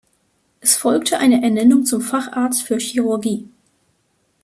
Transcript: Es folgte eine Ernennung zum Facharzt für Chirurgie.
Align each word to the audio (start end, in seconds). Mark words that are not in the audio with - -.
Es 0.61 0.77
folgte 0.77 1.19
eine 1.19 1.43
Ernennung 1.43 1.85
zum 1.85 2.01
Facharzt 2.01 2.63
für 2.63 2.79
Chirurgie. 2.79 3.47